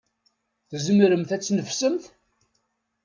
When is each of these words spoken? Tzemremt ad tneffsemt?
Tzemremt 0.69 1.35
ad 1.35 1.41
tneffsemt? 1.41 2.03